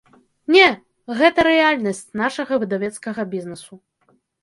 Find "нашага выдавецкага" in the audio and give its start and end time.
2.25-3.31